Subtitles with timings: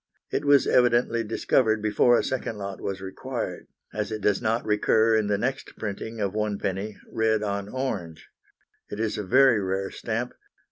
[0.31, 5.15] It was evidently discovered before a second lot was required, as it does not recur
[5.15, 8.27] in the next printing of 1d., red on orange.
[8.89, 10.33] It is a very rare stamp.